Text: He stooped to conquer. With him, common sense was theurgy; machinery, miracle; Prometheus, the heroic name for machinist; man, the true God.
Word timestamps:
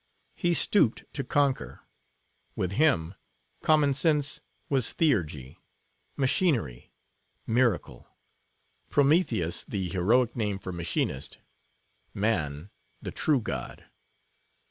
He 0.33 0.55
stooped 0.55 1.03
to 1.13 1.23
conquer. 1.23 1.81
With 2.55 2.71
him, 2.71 3.13
common 3.61 3.93
sense 3.93 4.41
was 4.67 4.93
theurgy; 4.93 5.59
machinery, 6.17 6.91
miracle; 7.45 8.07
Prometheus, 8.89 9.63
the 9.63 9.89
heroic 9.89 10.35
name 10.35 10.57
for 10.57 10.71
machinist; 10.73 11.37
man, 12.15 12.71
the 12.99 13.11
true 13.11 13.41
God. 13.41 13.85